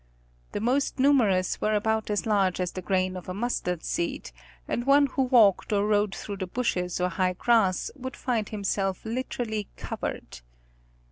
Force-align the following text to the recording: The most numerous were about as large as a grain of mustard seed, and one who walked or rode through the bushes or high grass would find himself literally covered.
The 0.53 0.59
most 0.59 0.97
numerous 0.97 1.61
were 1.61 1.75
about 1.75 2.09
as 2.09 2.25
large 2.25 2.59
as 2.59 2.75
a 2.75 2.81
grain 2.81 3.15
of 3.15 3.27
mustard 3.27 3.83
seed, 3.83 4.31
and 4.67 4.87
one 4.87 5.05
who 5.05 5.21
walked 5.21 5.71
or 5.71 5.85
rode 5.85 6.15
through 6.15 6.37
the 6.37 6.47
bushes 6.47 6.99
or 6.99 7.07
high 7.09 7.33
grass 7.33 7.91
would 7.95 8.15
find 8.15 8.49
himself 8.49 9.05
literally 9.05 9.67
covered. 9.77 10.41